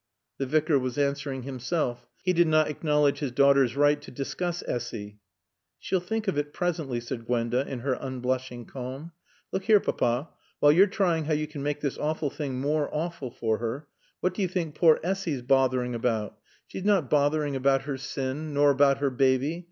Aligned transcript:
The 0.39 0.47
Vicar 0.47 0.79
was 0.79 0.97
answering 0.97 1.43
himself. 1.43 2.07
He 2.23 2.33
did 2.33 2.47
not 2.47 2.67
acknowledge 2.67 3.19
his 3.19 3.29
daughter's 3.31 3.75
right 3.75 4.01
to 4.01 4.09
discuss 4.09 4.63
Essy. 4.67 5.19
"She'll 5.77 5.99
think 5.99 6.27
of 6.27 6.39
it 6.39 6.53
presently," 6.53 6.99
said 6.99 7.27
Gwenda 7.27 7.67
in 7.67 7.81
her 7.81 7.93
unblushing 8.01 8.65
calm. 8.65 9.11
"Look 9.51 9.65
here, 9.65 9.79
Papa, 9.79 10.29
while 10.59 10.71
you're 10.71 10.87
trying 10.87 11.25
how 11.25 11.33
you 11.33 11.45
can 11.45 11.61
make 11.61 11.81
this 11.81 11.99
awful 11.99 12.31
thing 12.31 12.59
more 12.59 12.89
awful 12.91 13.29
for 13.29 13.59
her, 13.59 13.85
what 14.21 14.33
do 14.33 14.41
you 14.41 14.47
think 14.47 14.73
poor 14.73 14.99
Essy's 15.03 15.43
bothering 15.43 15.93
about? 15.93 16.35
She's 16.65 16.83
not 16.83 17.11
bothering 17.11 17.55
about 17.55 17.83
her 17.83 17.99
sin, 17.99 18.55
nor 18.55 18.71
about 18.71 18.97
her 18.97 19.11
baby. 19.11 19.59